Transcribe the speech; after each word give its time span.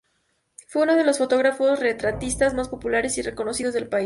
Fue 0.67 0.81
uno 0.81 0.95
de 0.95 1.03
los 1.03 1.19
fotógrafos 1.19 1.79
retratistas 1.79 2.55
más 2.55 2.69
populares 2.69 3.19
y 3.19 3.21
reconocidos 3.21 3.75
del 3.75 3.87
país. 3.87 3.99